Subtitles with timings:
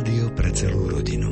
[0.00, 1.28] Rádio pre celú rodinu.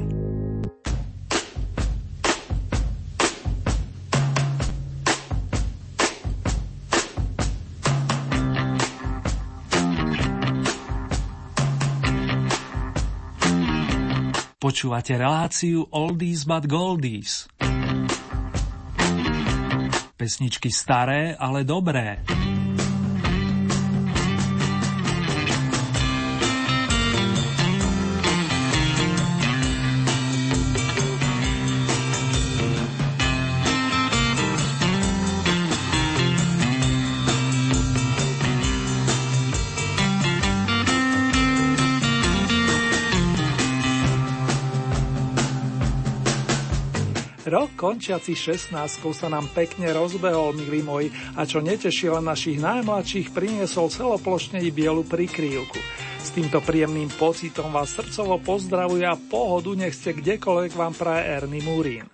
[14.60, 17.48] Počúvate reláciu Oldies but Goldies.
[20.20, 22.20] Pesničky staré, ale dobré.
[47.58, 48.70] Rok končiaci 16
[49.10, 55.02] sa nám pekne rozbehol, milí moji, a čo netešilo našich najmladších, priniesol celoplošne i bielu
[55.02, 55.74] prikrývku.
[56.22, 61.66] S týmto príjemným pocitom vás srdcovo pozdravuje a pohodu nech ste kdekoľvek vám praje Ernie
[61.66, 62.06] Murín.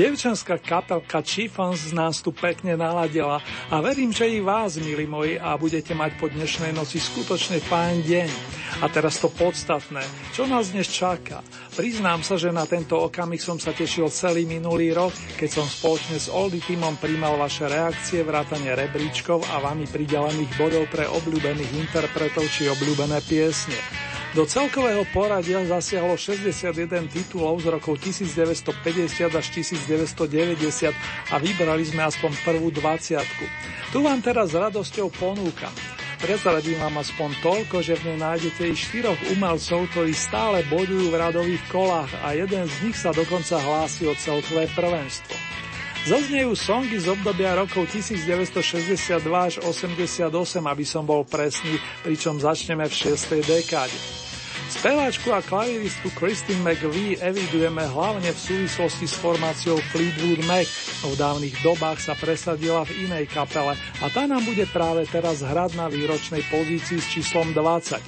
[0.00, 5.52] Dievčanská kapelka Chiffons nás tu pekne naladila a verím, že i vás, milí moji, a
[5.60, 8.30] budete mať po dnešnej noci skutočne fajn deň.
[8.80, 10.00] A teraz to podstatné,
[10.32, 11.44] čo nás dnes čaká.
[11.76, 16.16] Priznám sa, že na tento okamih som sa tešil celý minulý rok, keď som spoločne
[16.16, 22.48] s Oldy Timom príjmal vaše reakcie, vrátane rebríčkov a vami pridelených bodov pre obľúbených interpretov
[22.48, 23.76] či obľúbené piesne.
[24.30, 30.94] Do celkového poradia zasiahlo 61 titulov z rokov 1950 až 1990
[31.34, 33.26] a vybrali sme aspoň prvú 20.
[33.90, 35.74] Tu vám teraz s radosťou ponúkam.
[36.22, 41.18] Prezradím vám aspoň toľko, že v nej nájdete i štyroch umelcov, ktorí stále bodujú v
[41.18, 45.34] radových kolách a jeden z nich sa dokonca hlási o celkové prvenstvo.
[46.00, 50.32] Zaznejú songy z obdobia rokov 1962 až 88,
[50.64, 53.44] aby som bol presný, pričom začneme v 6.
[53.44, 53.92] dekáde.
[54.72, 60.64] Speváčku a klaviristku Christine McVie evidujeme hlavne v súvislosti s formáciou Fleetwood Mac,
[61.04, 65.76] v dávnych dobách sa presadila v inej kapele a tá nám bude práve teraz hrať
[65.76, 68.00] na výročnej pozícii s číslom 20.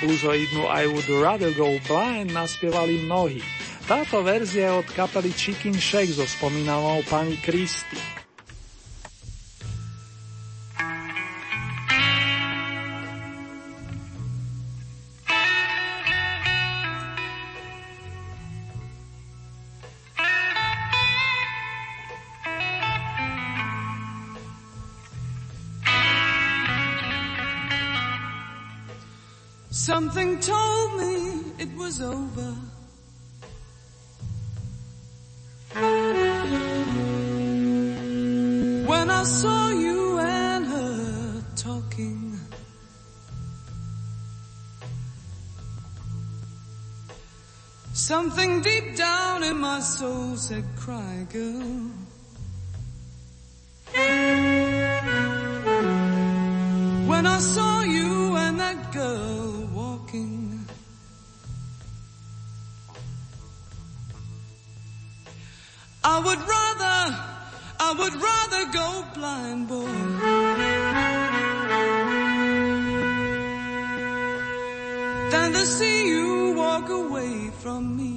[0.00, 3.44] Bluesoidnu I Would Rather Go Blind naspievali mnohí.
[3.86, 8.02] Táto verzia je od kapely Chicken Shake so spomínanou pani Christy.
[29.70, 32.75] Something told me it was over.
[35.76, 35.84] When
[39.10, 42.40] I saw you and her talking,
[47.92, 51.90] something deep down in my soul said, cry girl.
[57.06, 59.55] When I saw you and that girl
[66.08, 67.00] I would rather,
[67.80, 69.90] I would rather go blind, boy.
[75.32, 78.14] Than to see you walk away from me.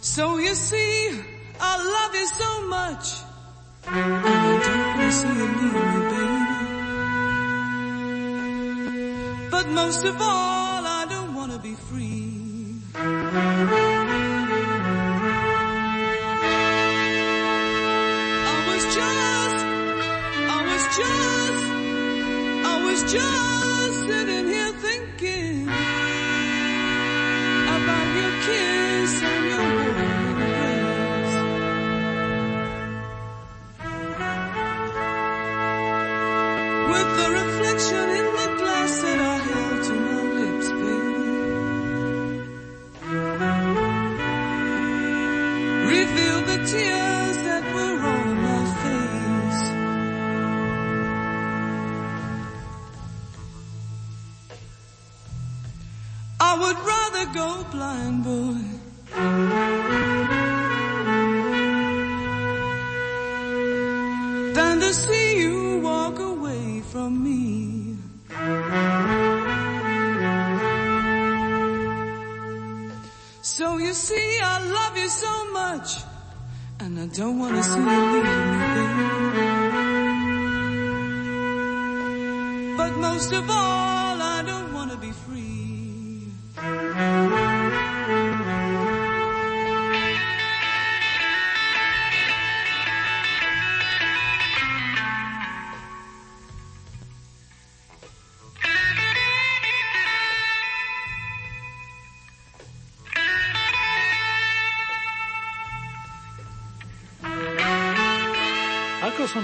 [0.00, 1.10] So you see,
[1.60, 3.06] I love you so much.
[3.86, 6.00] And I don't want to see you leave me,
[9.30, 9.50] baby.
[9.52, 10.55] But most of all,
[23.06, 23.45] just
[77.16, 78.30] don't want to see you leave me,
[78.76, 79.16] baby.
[82.76, 83.85] But most of all,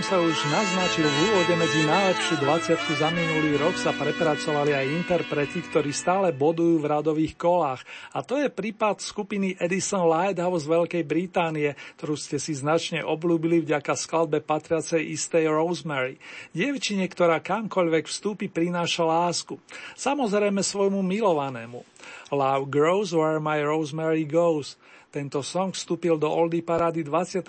[0.02, 5.62] sa už naznačil v úvode medzi najlepšiu 20 za minulý rok sa prepracovali aj interpreti,
[5.62, 7.86] ktorí stále bodujú v radových kolách.
[8.10, 13.62] A to je prípad skupiny Edison Lighthouse z Veľkej Británie, ktorú ste si značne obľúbili
[13.62, 16.18] vďaka skladbe patriacej istej Rosemary.
[16.50, 19.62] Dievčine, ktorá kamkoľvek vstúpi, prináša lásku.
[19.94, 21.86] Samozrejme svojmu milovanému.
[22.34, 24.74] Love grows where my Rosemary goes.
[25.12, 27.44] Tento song vstúpil do Oldie parády 29.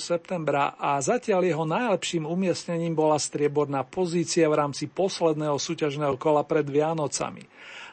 [0.00, 6.64] septembra a zatiaľ jeho najlepším umiestnením bola strieborná pozícia v rámci posledného súťažného kola pred
[6.64, 7.44] Vianocami.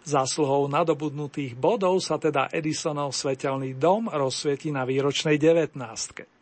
[0.07, 6.32] Zásluhou nadobudnutých bodov sa teda Edisonov svetelný dom rozsvietí na výročnej 19.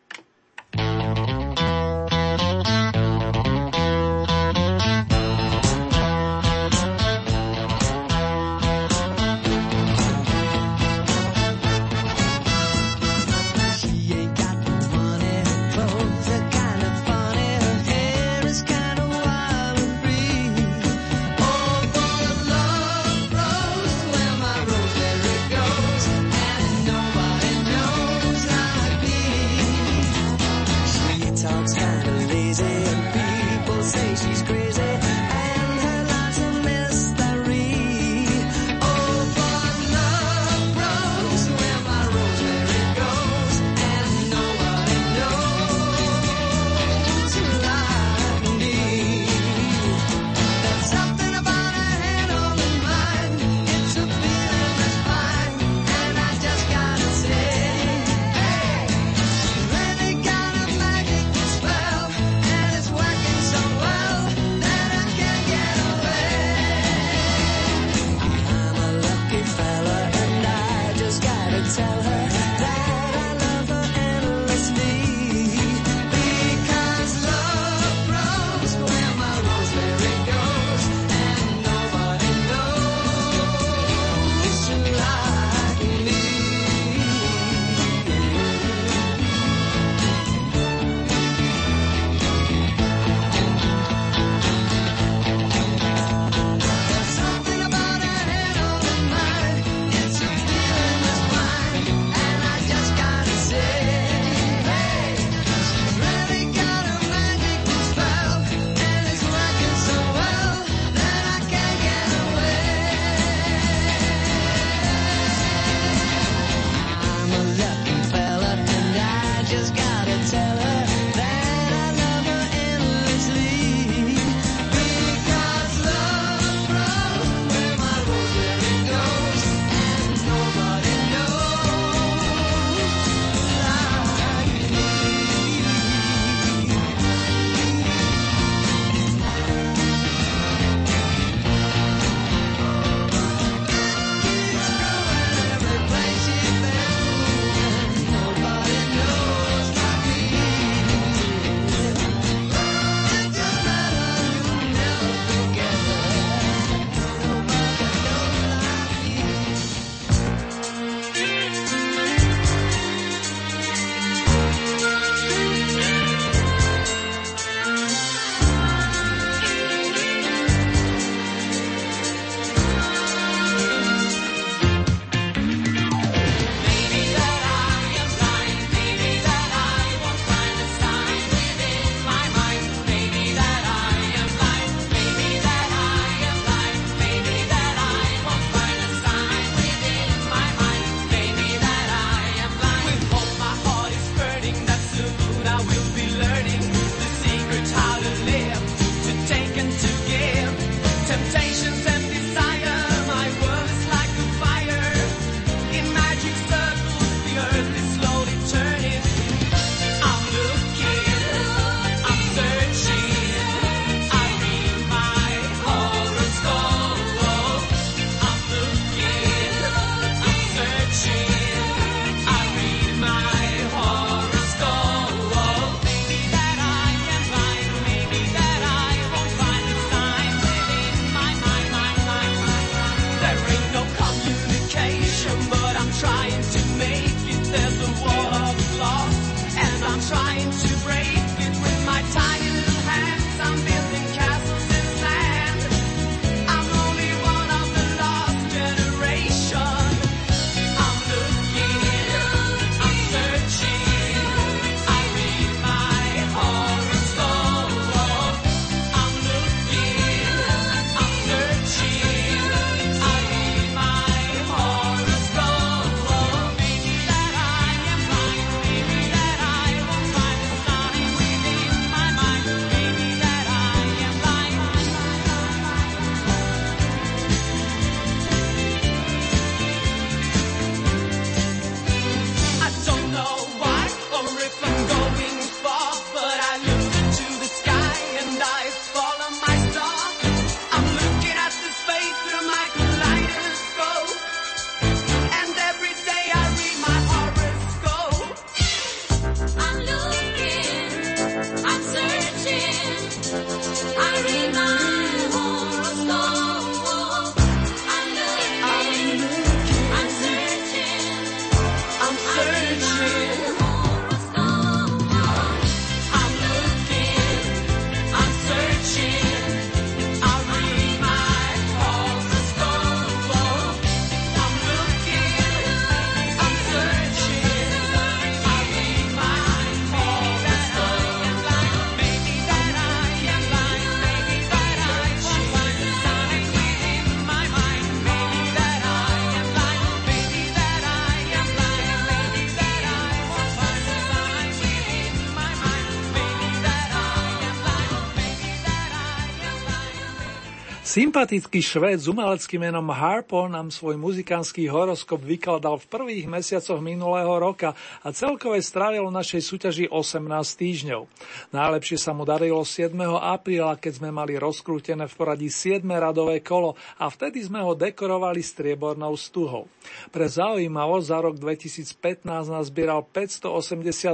[350.91, 357.31] Sympatický švéd s umeleckým menom Harpo nám svoj muzikánsky horoskop vykladal v prvých mesiacoch minulého
[357.39, 357.71] roka
[358.03, 361.07] a celkové strávil v našej súťaži 18 týždňov.
[361.55, 362.91] Najlepšie sa mu darilo 7.
[363.07, 365.79] apríla, keď sme mali rozkrútené v poradí 7.
[365.87, 369.71] radové kolo a vtedy sme ho dekorovali striebornou stuhou.
[370.11, 373.47] Pre zaujímavosť za rok 2015 nazbieral 580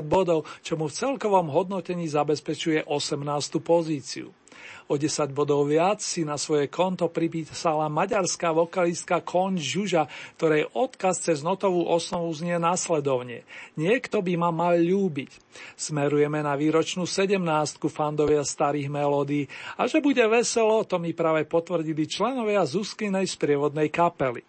[0.05, 3.17] bodov, čo mu v celkovom hodnotení zabezpečuje 18.
[3.65, 4.29] pozíciu.
[4.87, 10.07] O 10 bodov viac si na svoje konto pripísala maďarská vokalistka Kon Žuža,
[10.39, 13.43] ktorej odkaz cez notovú osnovu znie následovne.
[13.75, 15.31] Niekto by ma mal ľúbiť.
[15.75, 17.43] Smerujeme na výročnú 17
[17.91, 24.47] fandovia starých melódií a že bude veselo, to mi práve potvrdili členovia Zuzkinej sprievodnej kapely.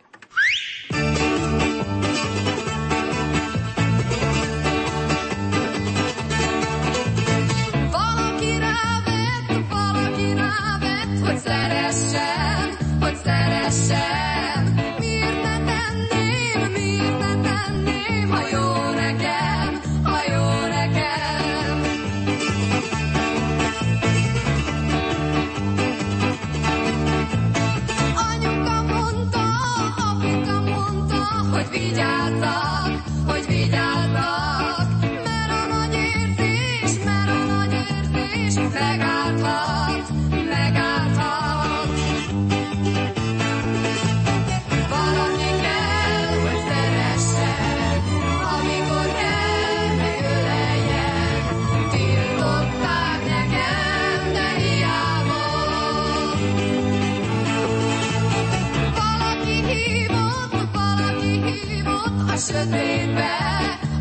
[62.49, 63.27] A sötétbe,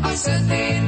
[0.02, 0.87] a sötétbe.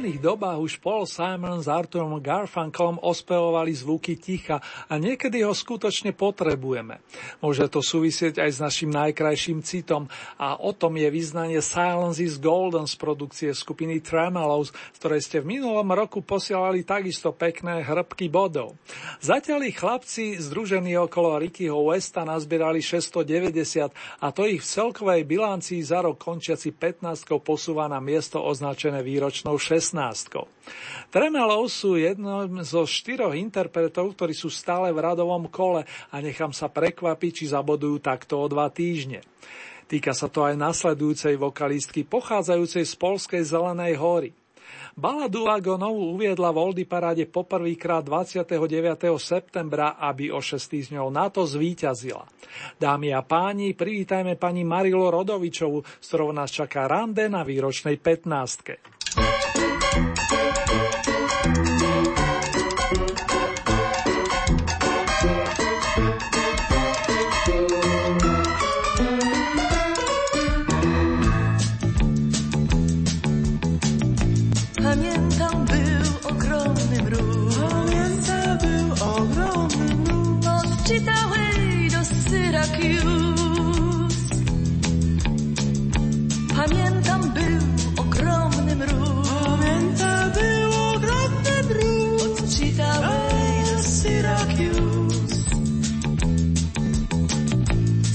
[0.00, 4.56] dávnych dobách už Paul Simon s Arturom Garfunkelom ospevovali zvuky ticha
[4.88, 7.04] a niekedy ho skutočne potrebujeme.
[7.44, 10.08] Môže to súvisieť aj s našim najkrajším citom
[10.40, 15.44] a o tom je vyznanie Silence is Golden z produkcie skupiny Tremolos, z ktorej ste
[15.44, 18.80] v minulom roku posielali takisto pekné hrbky bodov.
[19.20, 23.92] Zatiaľ ich chlapci združení okolo Rickyho Westa nazbierali 690
[24.24, 29.60] a to ich v celkovej bilancii za rok končiaci 15 posúva na miesto označené výročnou
[29.60, 29.89] 16.
[31.10, 36.70] Tremelov sú jednom zo štyroch interpretov, ktorí sú stále v radovom kole a nechám sa
[36.70, 39.26] prekvapiť, či zabodujú takto o dva týždne.
[39.90, 44.30] Týka sa to aj nasledujúcej vokalistky pochádzajúcej z Polskej Zelenej hory.
[44.94, 48.46] Baladu Lagonovú uviedla v Oldy paráde poprvýkrát 29.
[49.18, 52.26] septembra, aby o 6 týždňov na to zvíťazila.
[52.78, 59.39] Dámy a páni, privítajme pani Marilu Rodovičovu, s ktorou nás čaká rande na výročnej 15.
[60.30, 60.59] Thank you.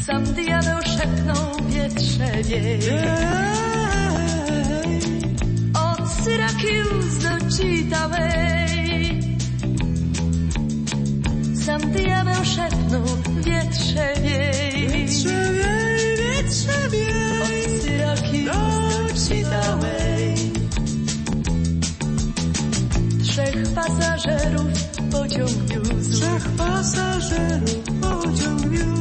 [0.05, 2.79] Sam diabeł szepnął wietrze wiej.
[5.73, 9.21] Od Syracuse do Chitaway
[11.65, 13.05] Sam diabeł szepnął
[13.45, 20.35] wietrze wiej Wietrze wiej, wietrze wiej Od Syracuse do Chitaway
[23.23, 24.71] Trzech pasażerów
[25.11, 28.94] pociąg wiózł Trzech pasażerów pociąg wiózł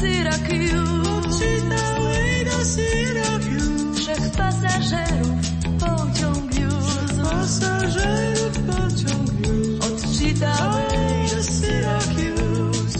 [0.00, 5.38] Syracuse Chitaway do Syracuse Trzech pasażerów
[5.80, 12.98] pociąg wiózł pasażerów pociąg wiózł Od Chitaway do Syracuse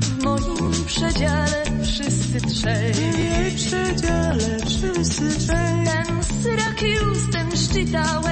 [0.00, 2.92] W moim przedziale wszyscy trzej.
[2.92, 5.86] W jej przedziale wszyscy trzej.
[5.86, 8.29] Ten Syracuse, ten Chitaway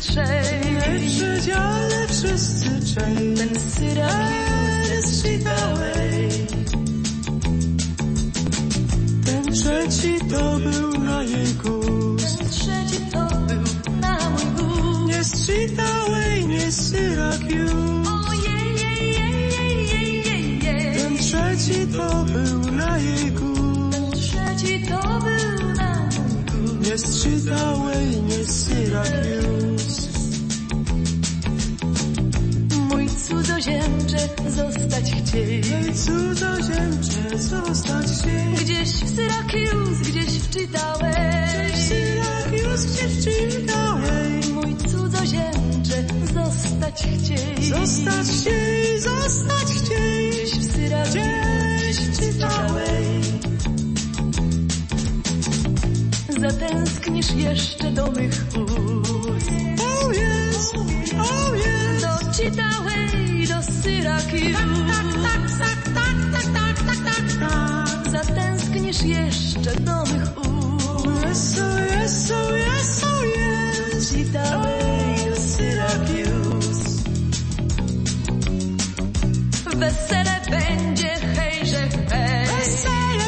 [0.00, 6.30] trzej przedziale wszyscy trzej Ten ten Chitaway
[9.24, 12.38] ten trzeci to był na jej gust.
[12.38, 15.06] Ten trzeci to był na mój gust.
[15.06, 15.48] Nie z
[16.46, 16.92] nie z.
[20.94, 23.92] Ten trzeci to był na jej gust.
[23.92, 26.88] Ten trzeci to był na mój gust.
[26.88, 27.20] Nie z
[28.22, 29.79] nie z.
[33.30, 35.62] cudzoziemcze zostać chciej.
[35.70, 38.54] Mój cudzoziemcze zostać chciej.
[38.64, 41.12] Gdzieś w Syracuse, gdzieś w Chitaway.
[41.68, 44.40] Gdzieś w Syracuse, gdzieś w Chitaway.
[44.52, 47.64] Mój cudzoziemcze zostać chciej.
[47.64, 50.30] Zostać chciej, zostać chciej.
[50.30, 51.20] Gdzieś w Syracuse,
[51.78, 53.20] gdzieś w Chitaway.
[56.40, 59.69] Zatęsknisz jeszcze do mych ust
[60.10, 61.50] oh yeah, oh.
[62.00, 64.66] Do Chitaue i do Syracuse.
[68.10, 71.56] Zatęsknisz jeszcze do mych ust.
[71.56, 74.12] Yes, oh yes, oh yes, oh yes.
[74.14, 74.70] Chitaue
[75.16, 77.00] i do Syracuse.
[79.76, 82.46] Wesele będzie, hejże, hej.
[82.46, 83.19] Wesele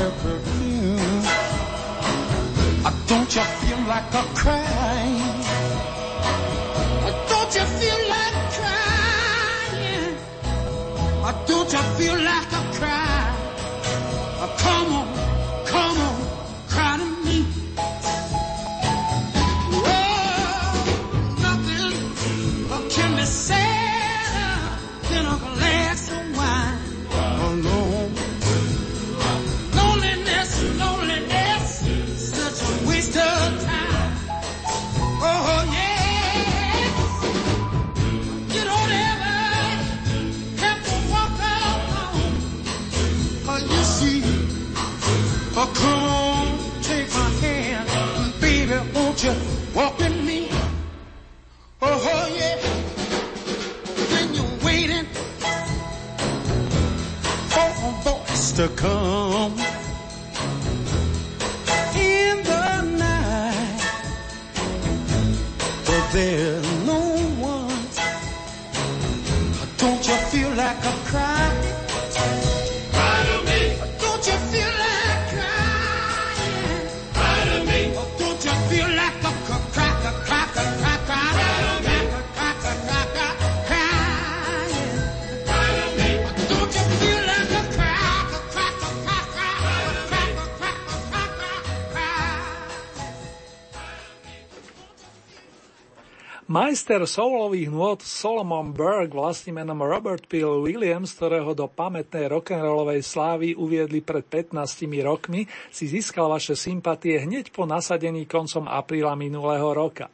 [0.00, 1.22] her perfume.
[2.88, 5.40] Oh, don't you feel like a crying?
[7.06, 10.16] Oh, don't you feel like crying?
[11.26, 12.29] Oh, don't you feel like
[96.90, 103.54] Majster soulových nôd Solomon Burke vlastným menom Robert Peel Williams, ktorého do pamätnej rock'n'rollovej slávy
[103.54, 104.58] uviedli pred 15
[105.06, 110.10] rokmi, si získal vaše sympatie hneď po nasadení koncom apríla minulého roka.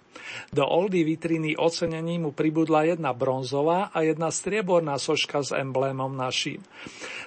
[0.53, 6.61] Do oldy vitriny ocenení mu pribudla jedna bronzová a jedna strieborná soška s emblémom naším.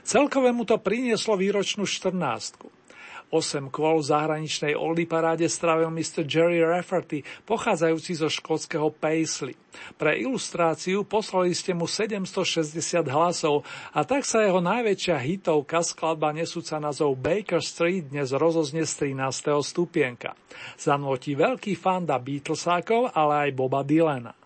[0.05, 2.78] Celkové mu to prinieslo výročnú 14.
[3.29, 6.25] 8 kôl v zahraničnej oldiparáde stravil Mr.
[6.25, 9.53] Jerry Rafferty, pochádzajúci zo škótskeho Paisley.
[10.01, 12.73] Pre ilustráciu poslali ste mu 760
[13.05, 13.61] hlasov
[13.93, 19.53] a tak sa jeho najväčšia hitovka skladba nesúca názov Baker Street dnes rozozne z 13.
[19.61, 20.33] stupienka.
[20.73, 24.38] Zanotí veľký fanda Beatlesákov, ale aj Boba Dylana.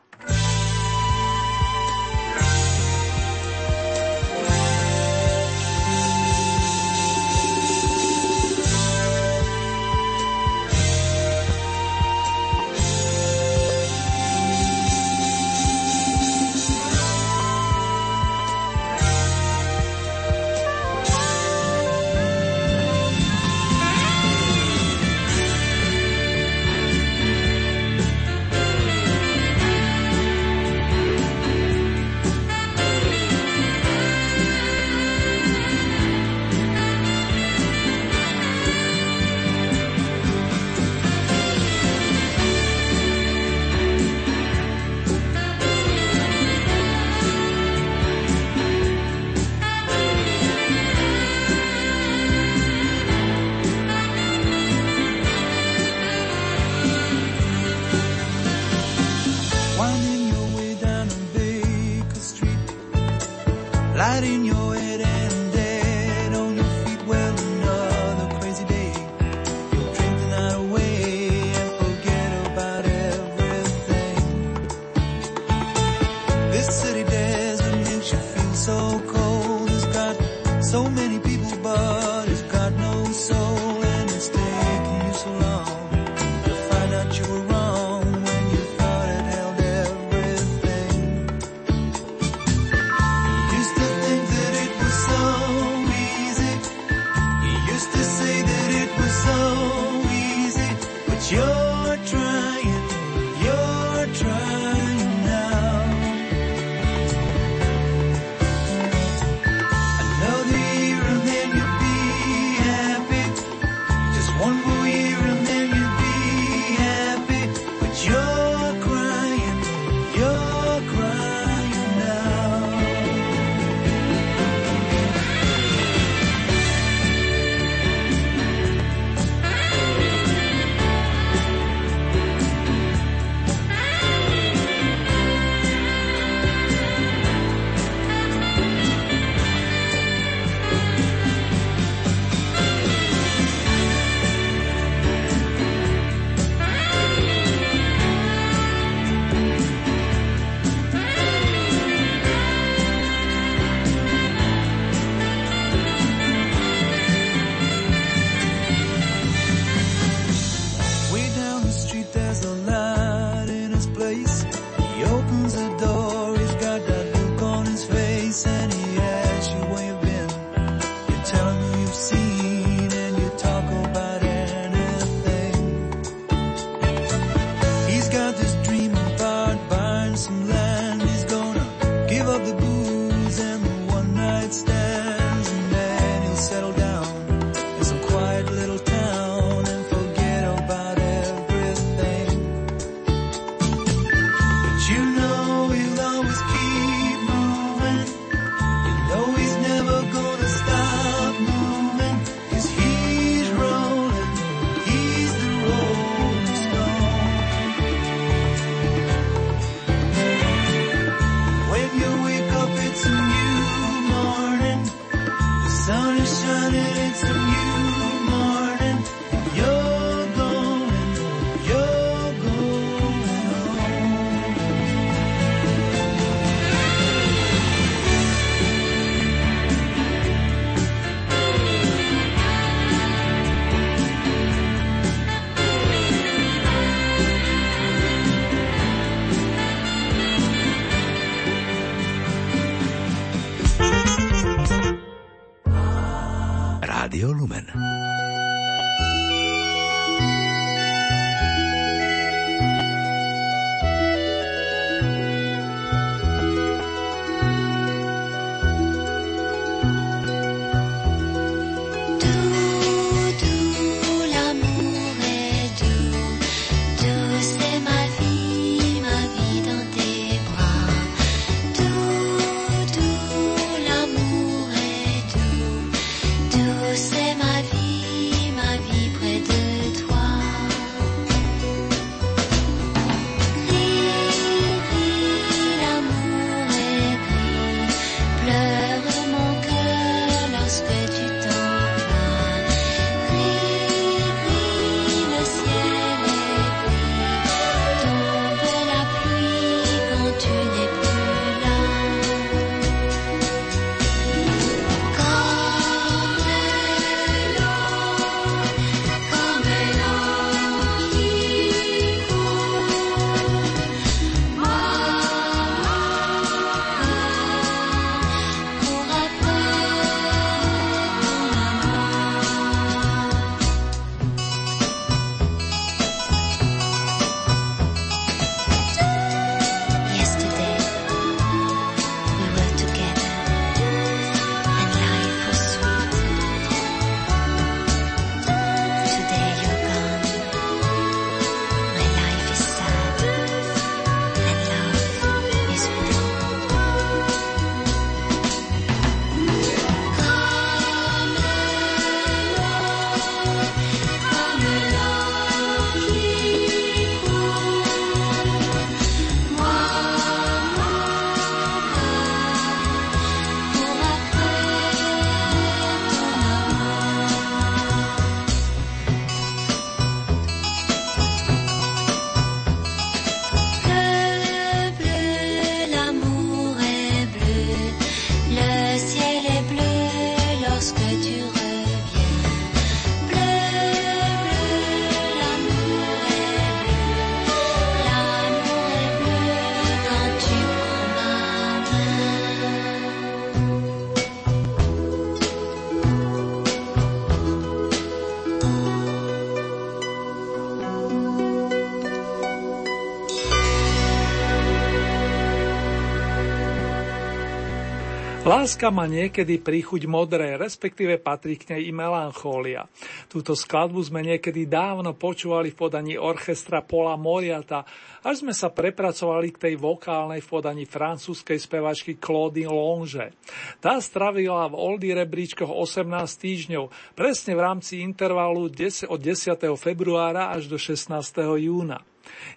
[408.54, 412.86] Láska má niekedy príchuť modré, respektíve patrí k nej i melanchólia.
[413.26, 417.82] Túto skladbu sme niekedy dávno počúvali v podaní orchestra Pola Moriata,
[418.22, 423.34] až sme sa prepracovali k tej vokálnej v podaní francúzskej spevačky Claudine Longe.
[423.82, 429.66] Tá stravila v Oldy rebríčkoch 18 týždňov, presne v rámci intervalu od 10.
[429.82, 431.10] februára až do 16.
[431.58, 432.06] júna.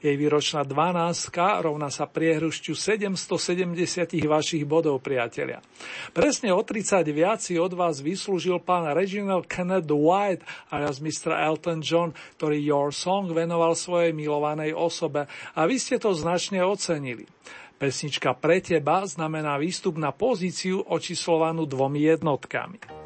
[0.00, 3.76] Jej výročná 12 rovná sa priehrušťu 770
[4.26, 5.62] vašich bodov, priatelia.
[6.14, 11.34] Presne o 30 viac si od vás vyslúžil pán Reginald Kenneth White alias Mr.
[11.34, 17.26] Elton John, ktorý Your Song venoval svojej milovanej osobe a vy ste to značne ocenili.
[17.76, 23.05] Pesnička pre teba znamená výstup na pozíciu očíslovanú dvomi jednotkami.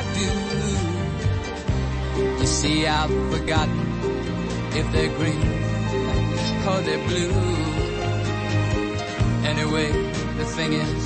[2.41, 3.79] You see, I've forgotten
[4.73, 5.45] if they're green
[6.67, 7.31] or they're blue.
[9.45, 9.91] Anyway,
[10.37, 11.03] the thing is,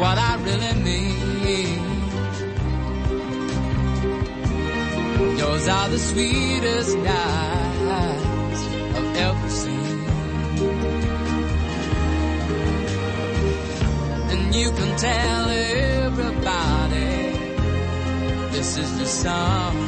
[0.00, 1.84] what I really mean.
[5.38, 8.60] Yours are the sweetest eyes
[8.96, 10.00] I've ever seen.
[14.32, 16.88] And you can tell everybody
[18.50, 19.87] this is the song.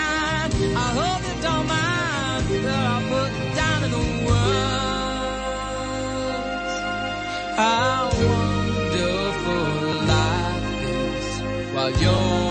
[7.61, 9.65] How wonderful
[10.13, 11.27] life is
[11.73, 12.50] while you're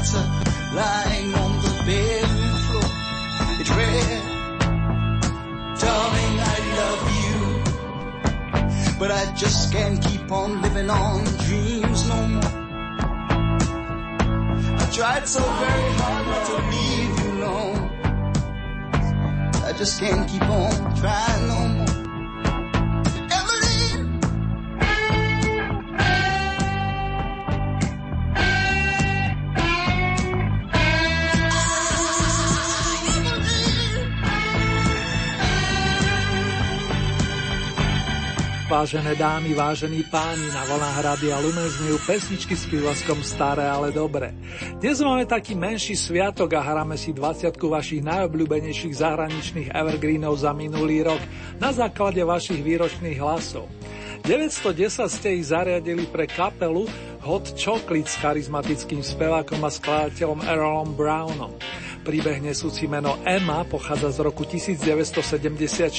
[0.00, 0.24] letter
[0.74, 2.90] lying on the bedroom floor.
[3.60, 4.22] It read,
[5.80, 7.38] Darling, I love you,
[8.98, 12.54] but I just can't keep on living on dreams no more.
[14.82, 17.80] I tried so very hard not to leave you alone.
[19.64, 21.79] I just can't keep on trying no more.
[38.70, 41.66] Vážené dámy, vážení páni, na vlnách Rádia Lumen
[42.06, 44.30] pesničky s prívlaskom Staré, ale dobré.
[44.78, 51.02] Dnes máme taký menší sviatok a hráme si 20 vašich najobľúbenejších zahraničných evergreenov za minulý
[51.02, 51.18] rok
[51.58, 53.66] na základe vašich výročných hlasov.
[54.22, 56.86] 910 ste ich zariadili pre kapelu
[57.26, 61.58] Hot Chocolate s charizmatickým spevákom a skladateľom Errolom Brownom.
[62.00, 65.92] Príbeh nesúci meno Emma pochádza z roku 1974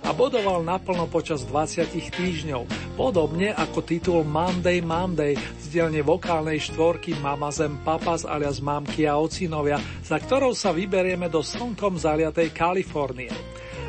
[0.00, 1.84] a bodoval naplno počas 20
[2.16, 2.64] týždňov,
[2.96, 9.20] podobne ako titul Monday Monday z dielne vokálnej štvorky Mama Zem Papas alias Mamky a
[9.20, 13.28] Ocinovia, za ktorou sa vyberieme do slnkom zaliatej Kalifornie.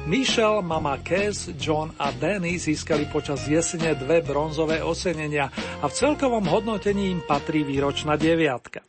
[0.06, 5.50] Michelle, Mama Cass, John a Danny získali počas jesene dve bronzové ocenenia
[5.80, 8.86] a v celkovom hodnotení im patrí výročná deviatka.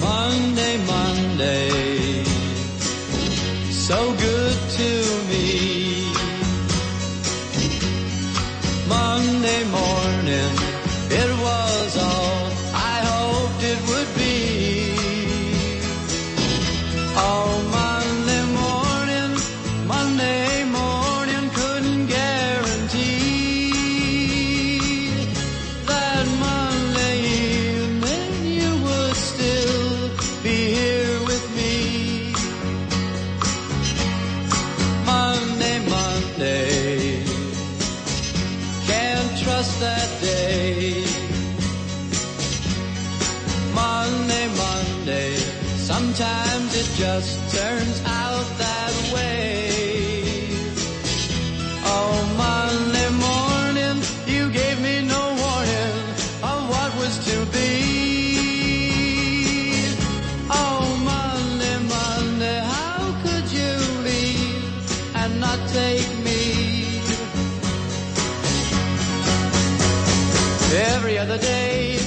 [0.00, 2.24] Monday, Monday,
[3.70, 4.90] so good to
[5.30, 6.12] me.
[8.88, 10.52] Monday morning,
[11.10, 12.43] it was all
[71.34, 71.98] other day,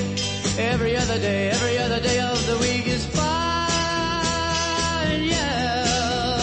[0.58, 3.28] every other day, every other day of the week is fine,
[5.22, 6.40] yeah.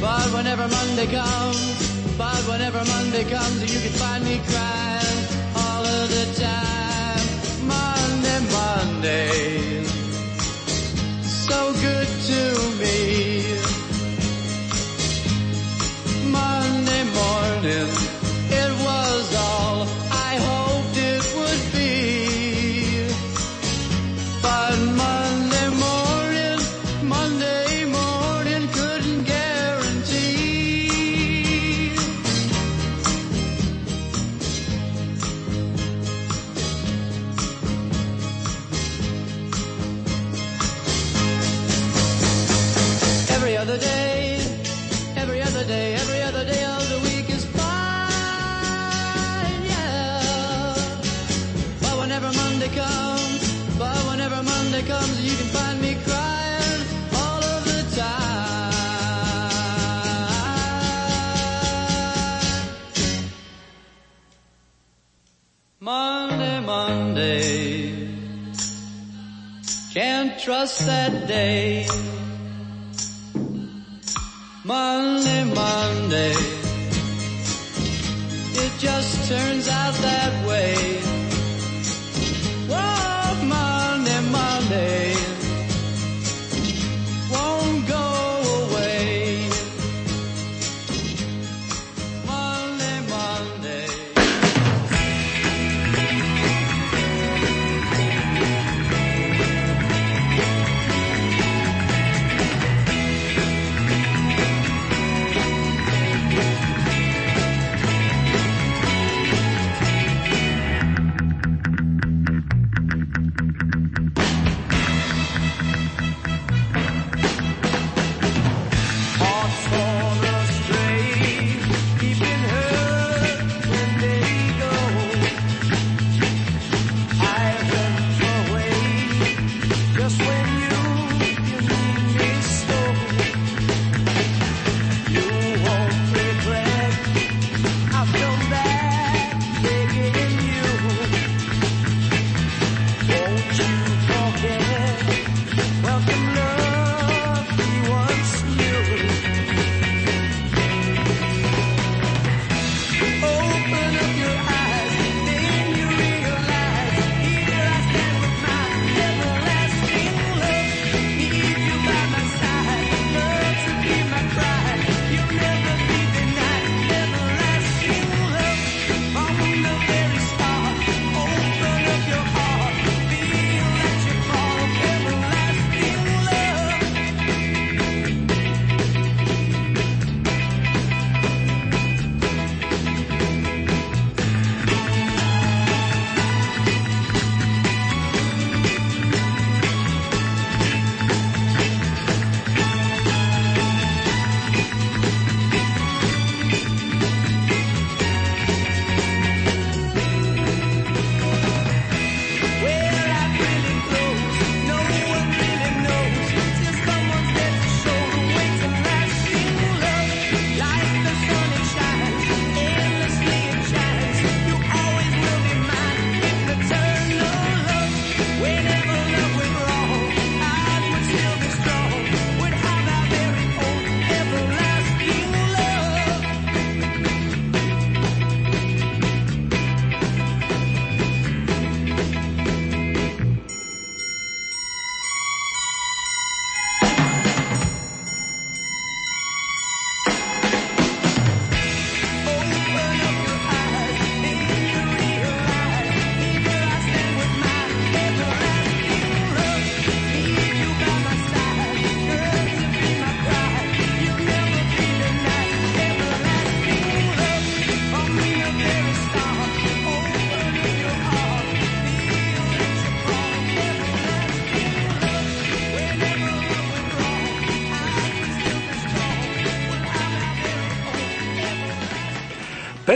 [0.00, 6.08] But whenever Monday comes, but whenever Monday comes, you can find me crying all of
[6.08, 7.26] the time.
[7.68, 9.59] Monday, Monday,
[70.40, 71.86] trust that day.
[74.64, 76.32] Monday, Monday.
[78.62, 81.09] It just turns out that way.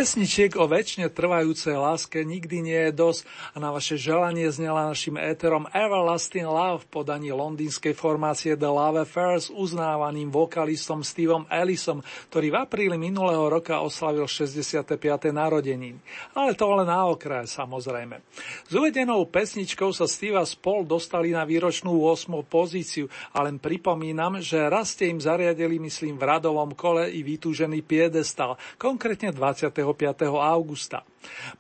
[0.05, 5.17] Pesničiek o väčšine trvajúcej láske nikdy nie je dosť a na vaše želanie znela našim
[5.17, 12.53] éterom Everlasting Love v podaní londýnskej formácie The Love Affairs uznávaným vokalistom Steveom Ellisom, ktorý
[12.53, 15.01] v apríli minulého roka oslavil 65.
[15.33, 15.97] narodeniny.
[16.37, 18.21] Ale to len na okraj samozrejme.
[18.69, 22.29] S uvedenou pesničkou sa Steve a spol dostali na výročnú 8.
[22.45, 27.81] pozíciu a len pripomínam, že raz ste im zariadili, myslím, v radovom kole i vytúžený
[27.89, 29.94] piedestal, konkrétne 20.
[29.95, 30.29] 5.
[30.35, 31.07] augusta.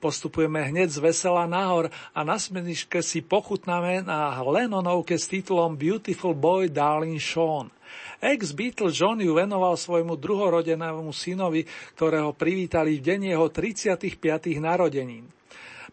[0.02, 6.36] Postupujeme hneď z vesela nahor a na smeniške si pochutnáme na Lennonovke s titulom Beautiful
[6.36, 7.72] Boy Darling Sean.
[8.20, 11.64] Ex-Beatle John ju venoval svojmu druhorodenému synovi,
[11.94, 14.10] ktorého privítali v deň jeho 35.
[14.58, 15.28] narodenín.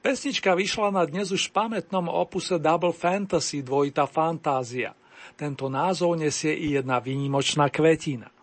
[0.02, 4.98] Pesnička vyšla na dnes už pamätnom opuse Double Fantasy, dvojita fantázia.
[5.38, 8.41] Tento názov nesie i jedna výnimočná kvetina.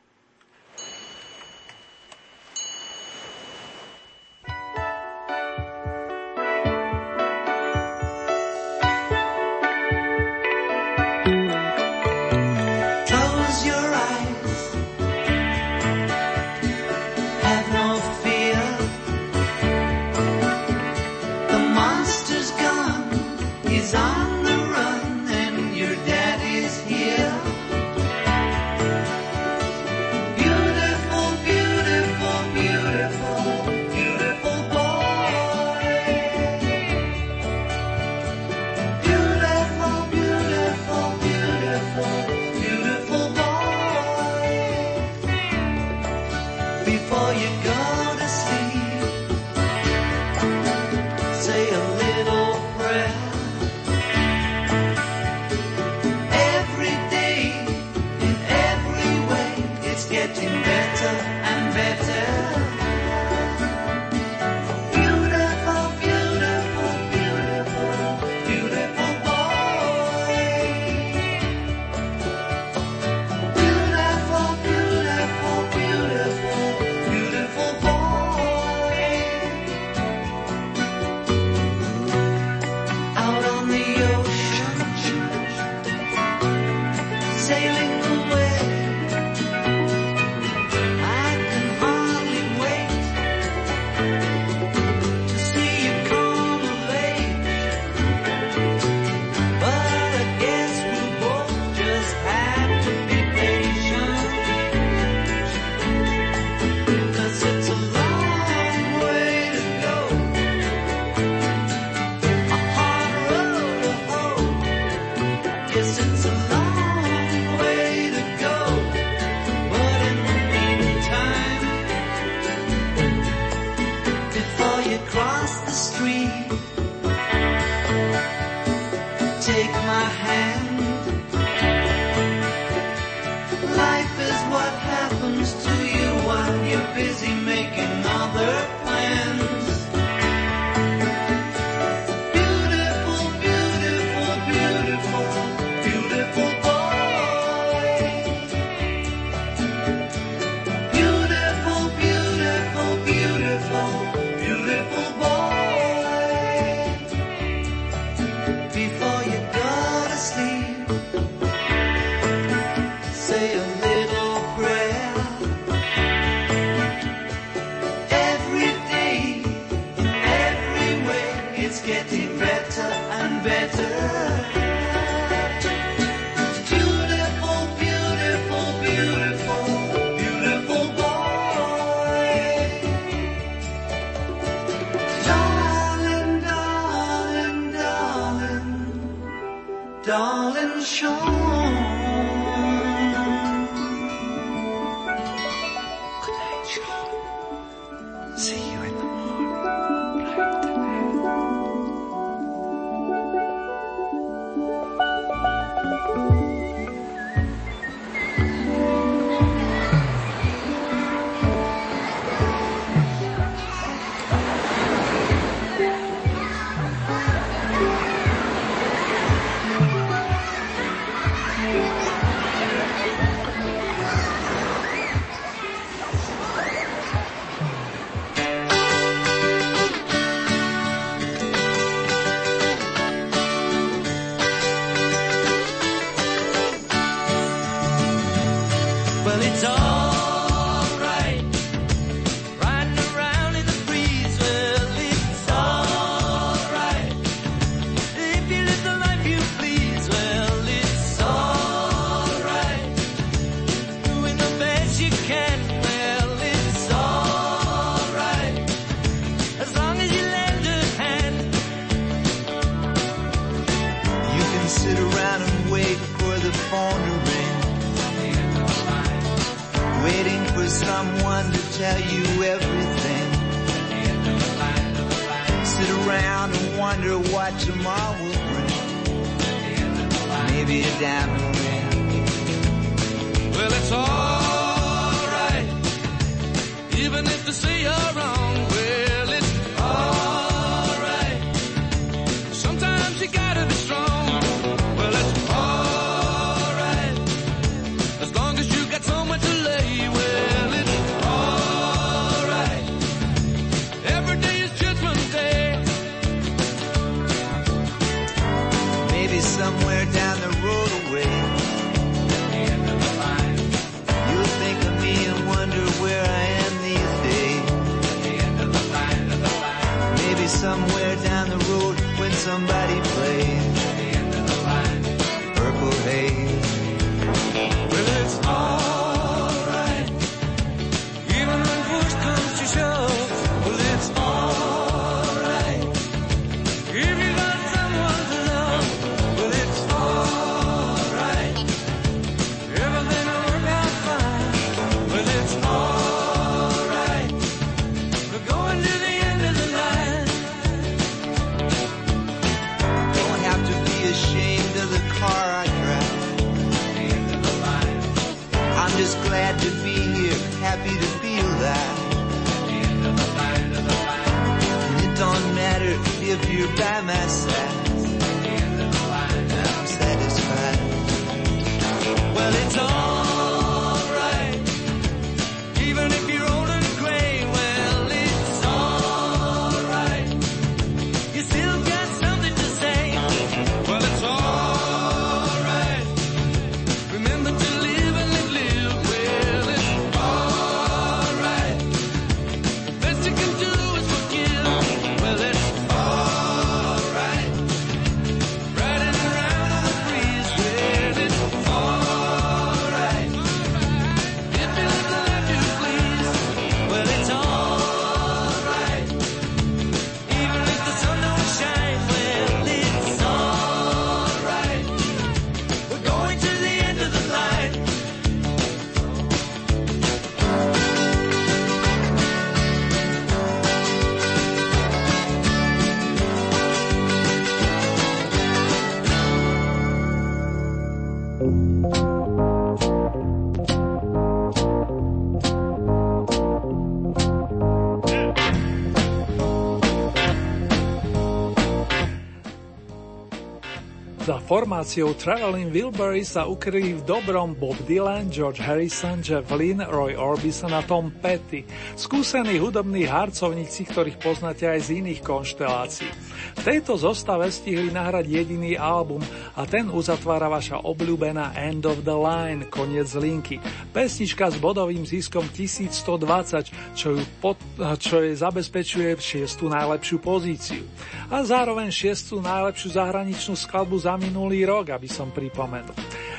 [444.49, 450.72] formáciou Traveling Wilbury sa ukryli v dobrom Bob Dylan, George Harrison, Jeff Lynne, Roy Orbison
[450.72, 451.68] a Tom Petty.
[451.92, 456.09] Skúsení hudobní harcovníci, ktorých poznáte aj z iných konštelácií.
[456.57, 459.20] V tejto zostave stihli nahrať jediný album
[459.53, 463.61] a ten uzatvára vaša obľúbená End of the Line, koniec linky.
[463.92, 467.61] Pesnička s bodovým ziskom 1120, čo, ju pod,
[468.01, 470.88] čo jej zabezpečuje šiestu najlepšiu pozíciu
[471.29, 475.93] a zároveň šiestu najlepšiu zahraničnú skladbu za minulý rok, aby som pripomenul.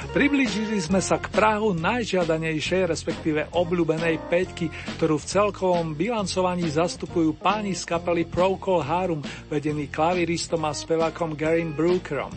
[0.09, 7.77] Priblížili sme sa k Prahu najžiadanejšej, respektíve obľúbenej peťky, ktorú v celkovom bilancovaní zastupujú páni
[7.77, 12.33] z kapely Procol Harum, vedený klaviristom a spevákom Garym Brookerom.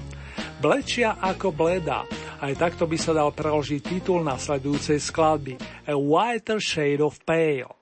[0.61, 2.05] Blečia ako bledá.
[2.45, 5.57] Aj takto by sa dal preložiť titul nasledujúcej skladby
[5.89, 7.82] A Whiter Shade of Pale.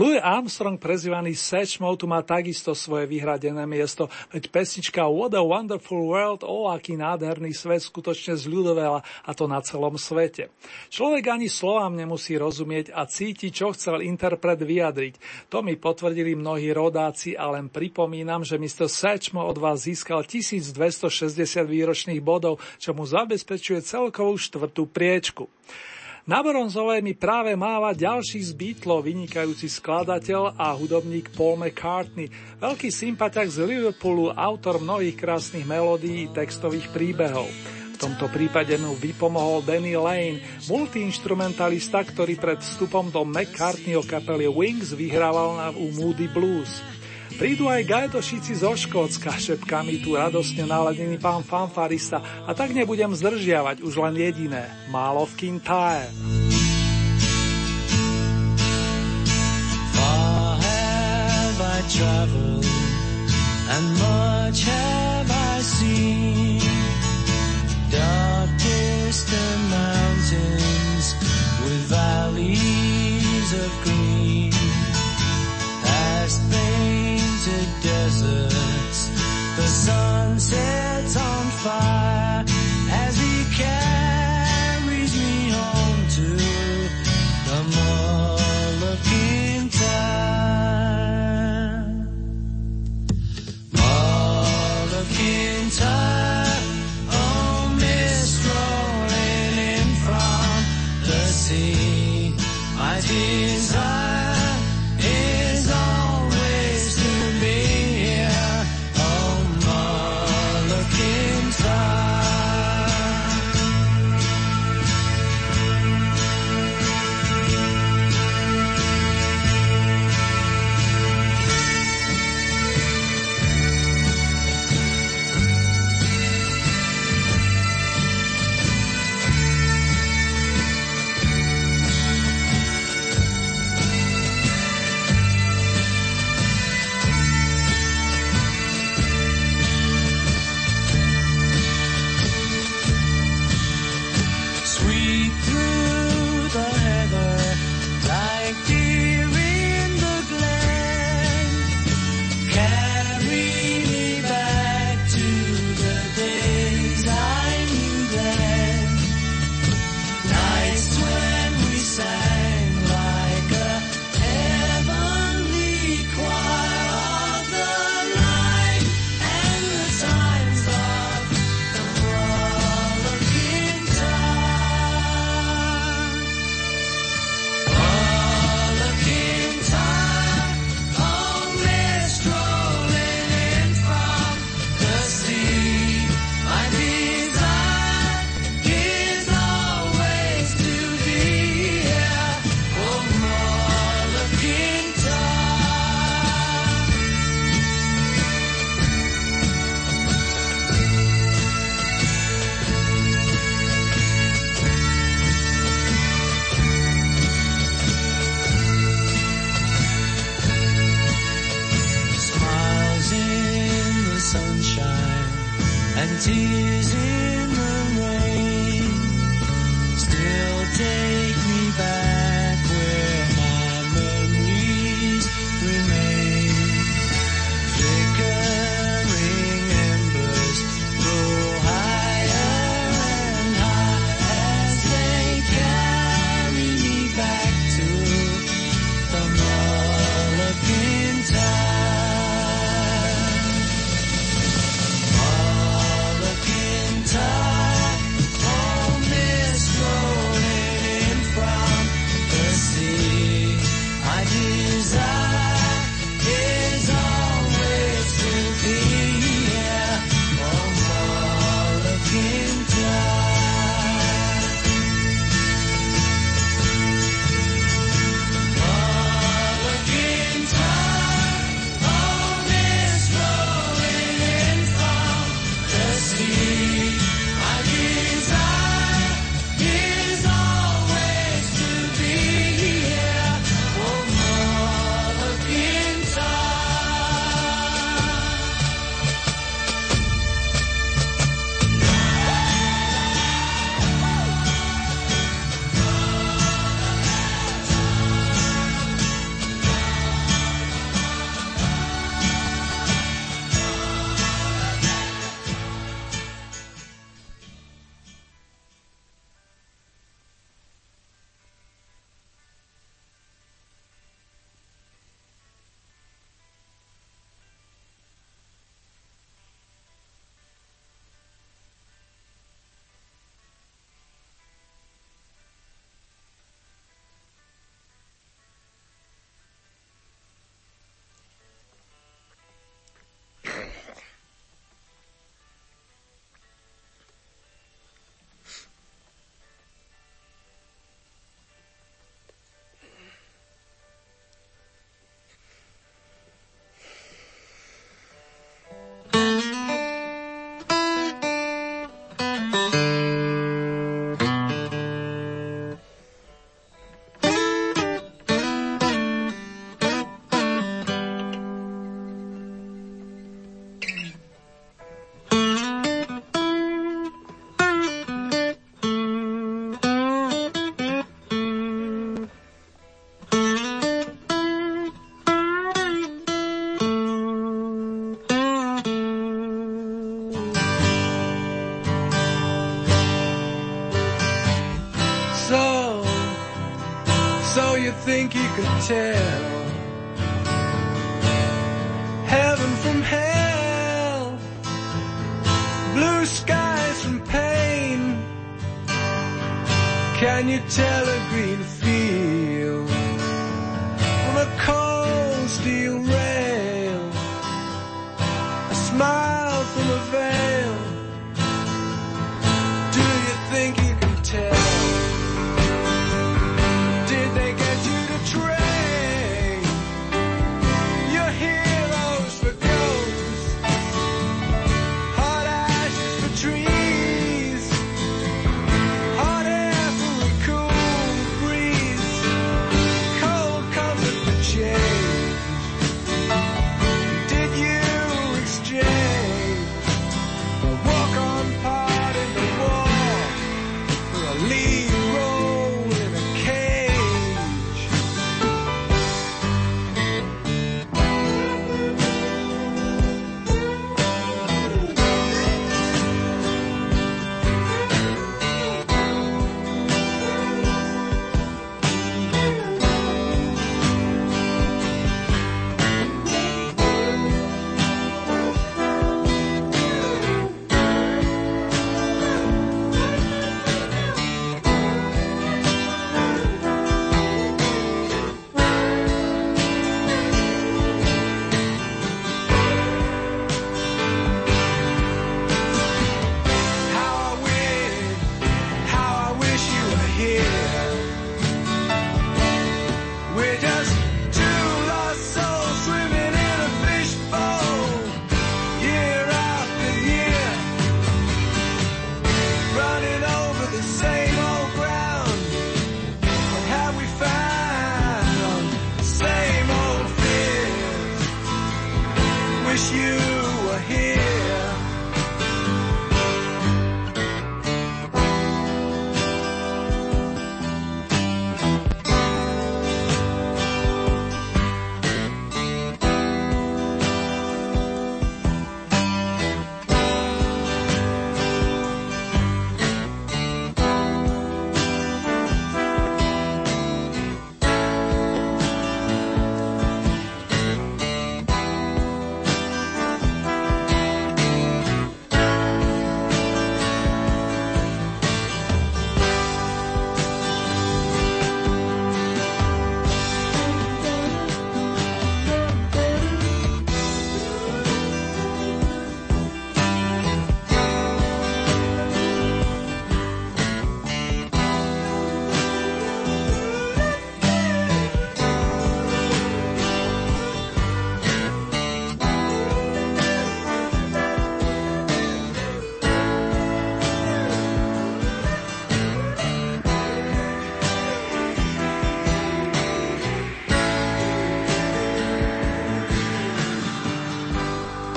[0.00, 6.08] Louis Armstrong, prezývaný Satchmo, tu má takisto svoje vyhradené miesto, veď pesnička What a Wonderful
[6.08, 10.48] World, o aký nádherný svet skutočne zľudovela, a to na celom svete.
[10.88, 15.20] Človek ani slovám nemusí rozumieť a cíti, čo chcel interpret vyjadriť.
[15.52, 18.88] To mi potvrdili mnohí rodáci a len pripomínam, že Mr.
[18.88, 21.12] Satchmo od vás získal 1260
[21.68, 25.44] výročných bodov, čo mu zabezpečuje celkovú štvrtú priečku.
[26.30, 32.30] Na bronzové mi práve máva ďalší z Beatlov, vynikajúci skladateľ a hudobník Paul McCartney,
[32.62, 37.50] veľký sympatiak z Liverpoolu, autor mnohých krásnych melódií textových príbehov.
[37.90, 40.38] V tomto prípade mu vypomohol Danny Lane,
[40.70, 46.78] multiinstrumentalista, ktorý pred vstupom do McCartneyho kapely Wings vyhrával na u Moody Blues.
[47.40, 53.16] Prídu aj gajdošíci zo Škótska, šepká mi tu radosne naladený pán fanfarista a tak nebudem
[53.16, 55.56] zdržiavať už len jediné, málo v
[61.90, 62.64] traveled
[63.74, 66.60] and much have I seen.
[67.90, 71.06] Dark distant mountains
[71.64, 74.52] with valleys of green.
[75.82, 76.40] Past
[77.82, 79.08] deserts,
[79.56, 82.59] the sun sets on fire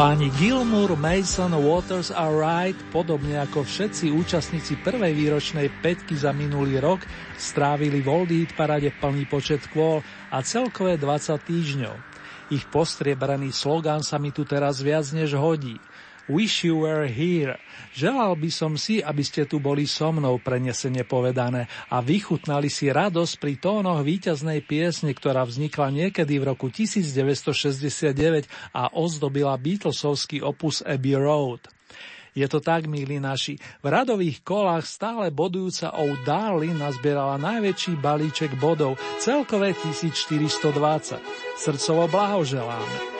[0.04, 6.84] Páni Gilmour, Mason, Waters a Wright, podobne ako všetci účastníci prvej výročnej petky za minulý
[6.84, 7.08] rok,
[7.40, 11.96] strávili v Old parade plný počet kôl a celkové 20 týždňov.
[12.52, 15.80] Ich postriebraný slogán sa mi tu teraz viac než hodí.
[16.32, 17.60] Wish you were here.
[17.92, 22.88] Želal by som si, aby ste tu boli so mnou, prenesene povedané, a vychutnali si
[22.88, 30.80] radosť pri tónoch víťaznej piesne, ktorá vznikla niekedy v roku 1969 a ozdobila Beatlesovský opus
[30.88, 31.68] Abbey Road.
[32.34, 33.62] Je to tak, milí naši.
[33.84, 41.22] V radových kolách stále bodujúca Oh Darling nazbierala najväčší balíček bodov, celkové 1420.
[41.62, 43.13] Srdcovo blahoželáme.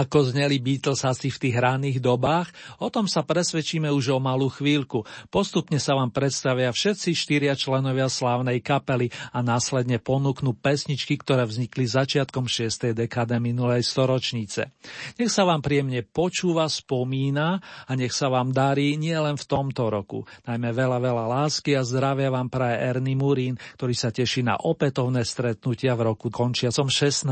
[0.00, 2.48] Ako zneli Beatles asi v tých hraných dobách,
[2.80, 5.04] o tom sa presvedčíme už o malú chvíľku.
[5.28, 11.84] Postupne sa vám predstavia všetci štyria členovia slávnej kapely a následne ponúknú pesničky, ktoré vznikli
[11.84, 12.96] začiatkom 6.
[12.96, 14.72] dekade minulej storočnice.
[15.20, 20.24] Nech sa vám príjemne počúva, spomína a nech sa vám darí nielen v tomto roku.
[20.48, 25.28] Najmä veľa, veľa lásky a zdravia vám praje Ernie Murín, ktorý sa teší na opätovné
[25.28, 27.28] stretnutia v roku končiacom 16.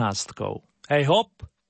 [0.92, 1.57] Hej hop!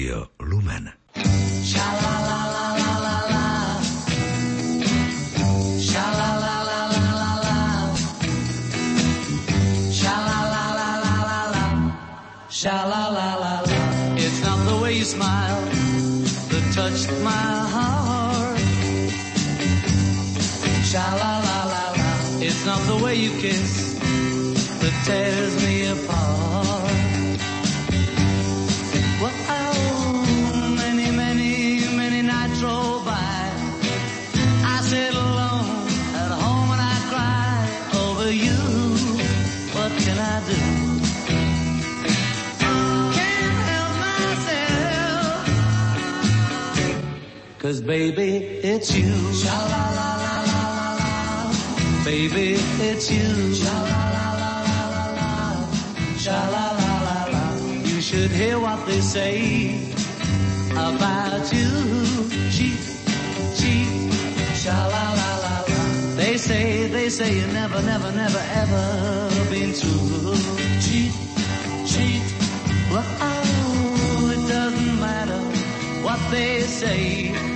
[0.00, 0.94] Rádio Lumen.
[14.22, 15.64] It's not the way you smile
[16.48, 17.30] that touched my
[17.74, 18.58] heart.
[20.84, 22.12] Sha la la la la.
[22.40, 23.98] It's not the way you kiss
[24.80, 25.59] that tears
[47.60, 49.12] Cause baby, it's you.
[49.34, 50.10] Sha la la
[50.48, 52.04] la.
[52.06, 52.56] Baby,
[52.88, 53.54] it's you.
[53.54, 54.54] Sha la la
[55.18, 55.28] la.
[56.16, 57.56] Sha la la la.
[57.84, 59.76] You should hear what they say
[60.72, 61.68] about you.
[62.48, 62.80] Cheat,
[63.58, 64.14] cheat.
[64.56, 66.16] Sha la la la la.
[66.16, 70.32] They say, they say you never, never, never, ever been true.
[70.80, 71.12] Cheat,
[71.84, 72.24] cheat.
[72.90, 75.40] Well, oh, it doesn't matter
[76.02, 77.49] what they say.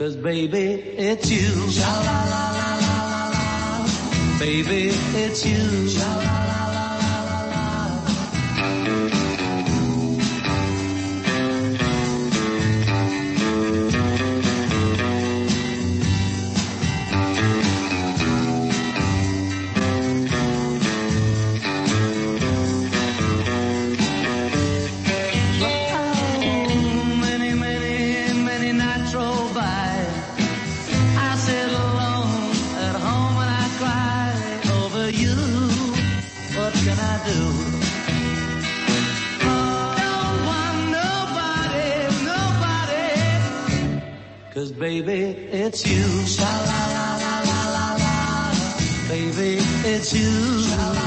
[0.00, 1.50] Cause baby, it's you.
[4.38, 6.19] Baby, it's you.
[44.80, 46.26] Baby, it's you.
[46.26, 49.08] Sha la la la la la la.
[49.08, 50.99] Baby, it's you.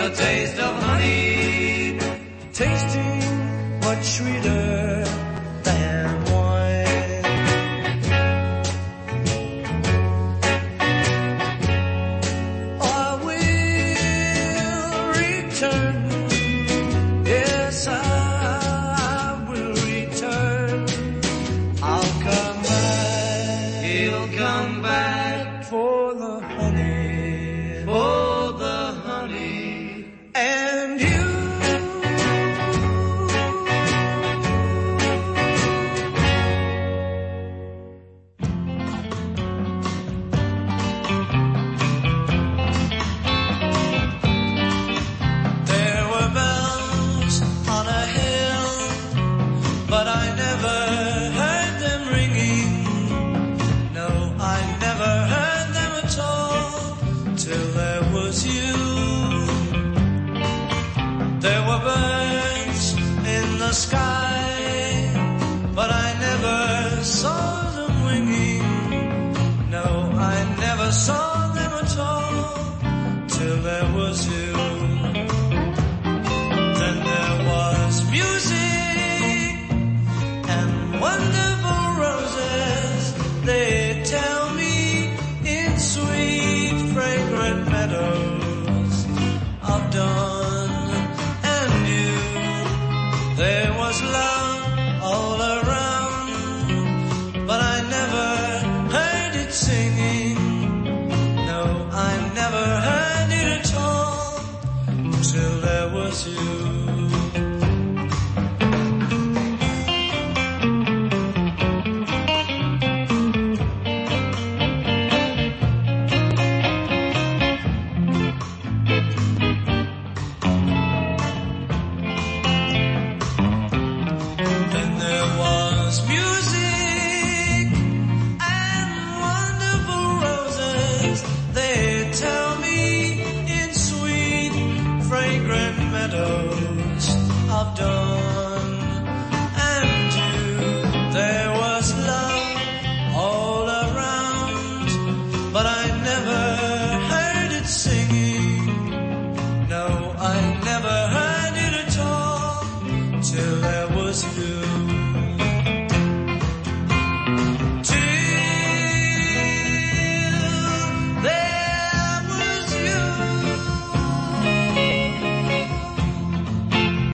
[0.00, 1.98] A taste of honey,
[2.52, 4.99] tasting much sweeter